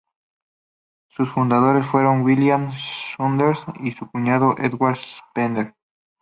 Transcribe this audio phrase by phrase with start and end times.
[1.09, 2.71] Sus fundadores fueron William
[3.15, 5.75] Saunders y su cuñado Edward Spender.